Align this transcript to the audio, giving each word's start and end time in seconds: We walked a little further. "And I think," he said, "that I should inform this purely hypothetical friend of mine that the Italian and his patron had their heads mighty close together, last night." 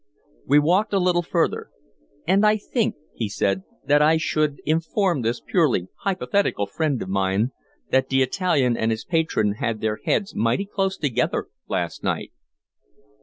We 0.47 0.57
walked 0.57 0.93
a 0.93 0.97
little 0.99 1.21
further. 1.21 1.69
"And 2.27 2.43
I 2.43 2.57
think," 2.57 2.95
he 3.13 3.29
said, 3.29 3.61
"that 3.85 4.01
I 4.01 4.17
should 4.17 4.59
inform 4.65 5.21
this 5.21 5.39
purely 5.39 5.89
hypothetical 5.99 6.65
friend 6.65 6.99
of 7.03 7.07
mine 7.07 7.51
that 7.91 8.09
the 8.09 8.23
Italian 8.23 8.75
and 8.75 8.89
his 8.89 9.05
patron 9.05 9.53
had 9.59 9.79
their 9.79 9.99
heads 10.03 10.33
mighty 10.33 10.65
close 10.65 10.97
together, 10.97 11.49
last 11.69 12.03
night." 12.03 12.31